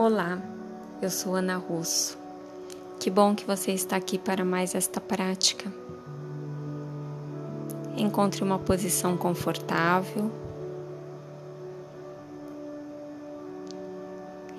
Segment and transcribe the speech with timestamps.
[0.00, 0.40] Olá,
[1.02, 2.16] eu sou Ana Russo.
[3.00, 5.72] Que bom que você está aqui para mais esta prática.
[7.96, 10.30] Encontre uma posição confortável.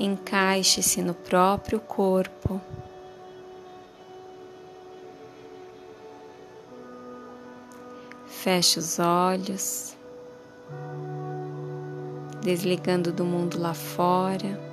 [0.00, 2.58] Encaixe-se no próprio corpo.
[8.26, 9.94] Feche os olhos,
[12.40, 14.65] desligando do mundo lá fora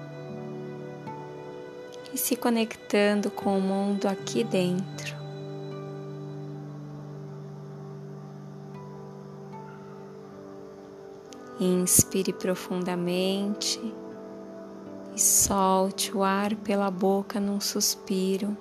[2.14, 5.24] e se conectando com o mundo aqui dentro.
[11.60, 13.80] Inspire profundamente
[15.16, 18.56] e solte o ar pela boca num suspiro.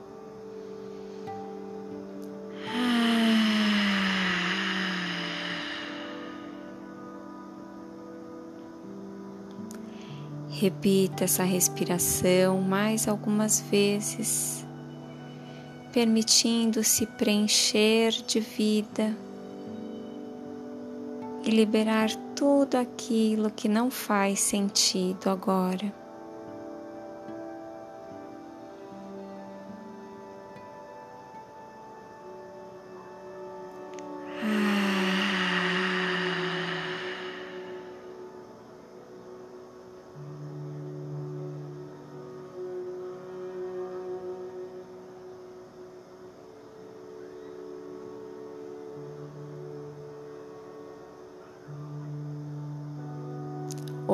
[10.62, 14.64] Repita essa respiração mais algumas vezes,
[15.92, 19.12] permitindo-se preencher de vida
[21.44, 26.01] e liberar tudo aquilo que não faz sentido agora.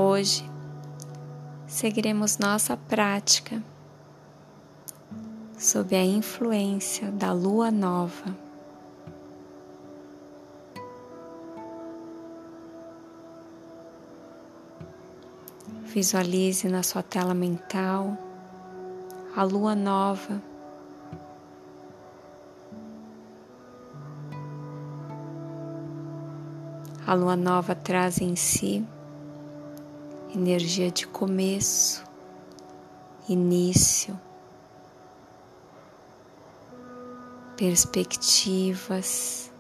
[0.01, 0.49] Hoje
[1.67, 3.61] seguiremos nossa prática
[5.59, 8.33] sob a influência da lua nova.
[15.83, 18.17] Visualize na sua tela mental
[19.35, 20.41] a lua nova.
[27.05, 28.87] A lua nova traz em si
[30.35, 32.05] energia de começo,
[33.29, 34.19] início,
[37.57, 39.53] perspectivas,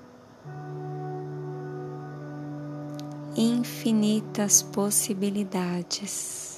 [3.36, 6.57] infinitas possibilidades.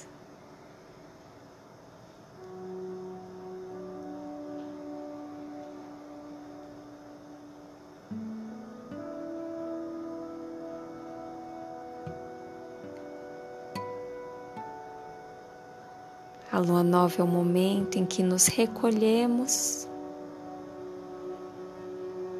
[16.51, 19.87] A lua nova é o momento em que nos recolhemos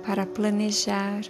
[0.05, 1.21] para planejar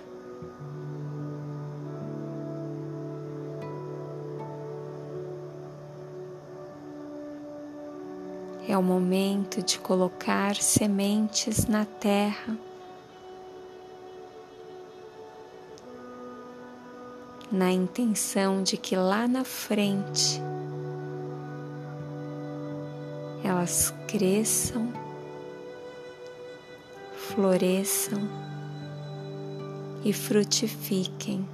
[8.71, 12.57] É o momento de colocar sementes na terra,
[17.51, 20.41] na intenção de que lá na frente
[23.61, 24.91] elas cresçam,
[27.13, 28.19] floresçam
[30.03, 31.47] e frutifiquem.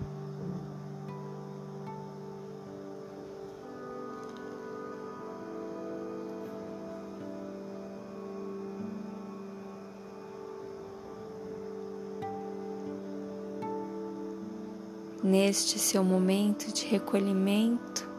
[15.21, 18.16] Neste seu momento de recolhimento,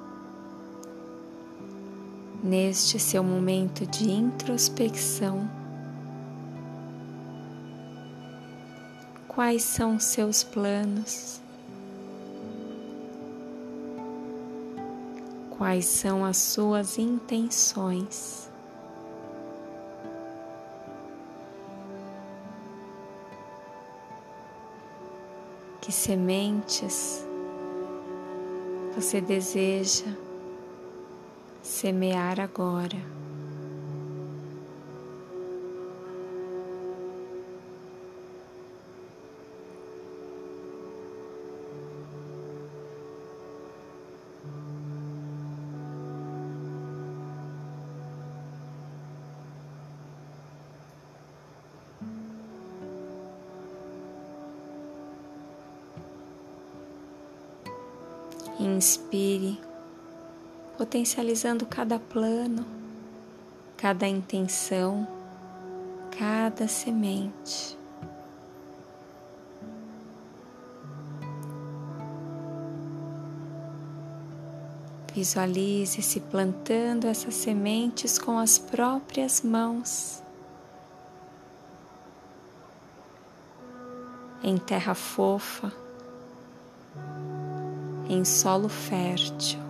[2.49, 5.47] neste seu momento de introspecção.
[9.29, 11.43] Quais são seus planos?
[15.51, 18.49] Quais são as suas intenções?
[25.83, 27.27] Que sementes
[28.95, 30.07] você deseja
[31.69, 32.97] semear agora.
[58.59, 59.68] Inspire
[60.79, 62.65] potencializando cada plano,
[63.77, 65.07] cada intenção,
[66.17, 67.77] cada semente.
[75.13, 80.23] Visualize-se plantando essas sementes com as próprias mãos.
[84.45, 85.73] Em terra fofa,
[88.09, 89.68] em solo fértil.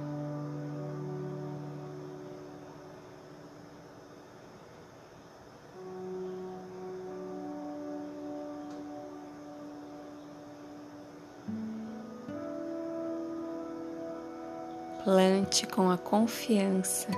[15.10, 17.08] Plante com a confiança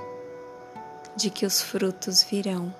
[1.17, 2.73] de que os frutos virão.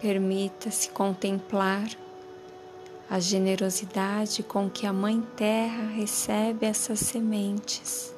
[0.00, 1.86] Permita-se contemplar
[3.08, 8.14] a generosidade com que a Mãe Terra recebe essas sementes.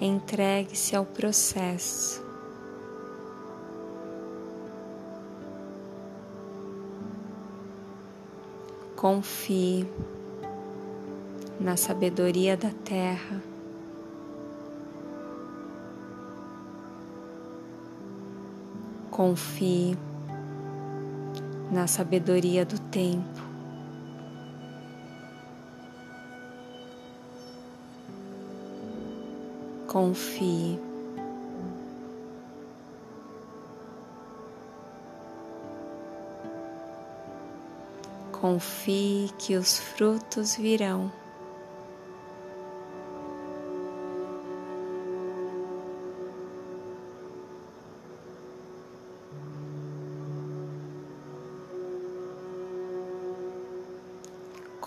[0.00, 2.22] Entregue-se ao processo.
[8.94, 9.86] Confie
[11.60, 13.42] na sabedoria da terra.
[19.10, 19.98] Confie
[21.70, 23.42] na sabedoria do tempo.
[29.86, 30.78] Confie.
[38.30, 41.10] Confie que os frutos virão.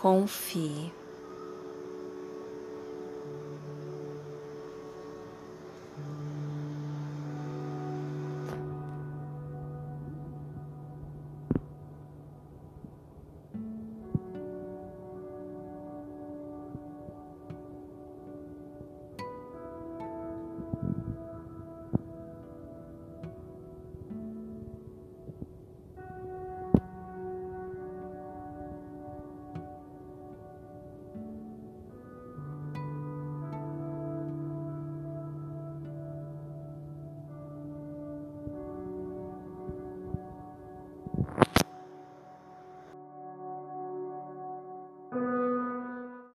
[0.02, 0.92] Confie.